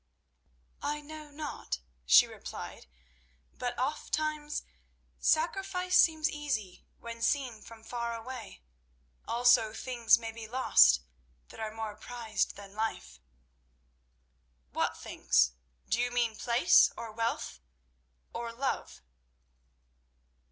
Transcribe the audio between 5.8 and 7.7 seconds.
seems easy when seen